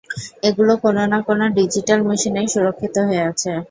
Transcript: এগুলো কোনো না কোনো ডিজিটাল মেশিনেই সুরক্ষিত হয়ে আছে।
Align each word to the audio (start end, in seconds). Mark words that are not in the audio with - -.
এগুলো 0.47 0.73
কোনো 0.83 1.01
না 1.07 1.19
কোনো 1.27 1.45
ডিজিটাল 1.57 1.99
মেশিনেই 2.09 2.47
সুরক্ষিত 2.53 2.95
হয়ে 3.07 3.23
আছে। 3.29 3.51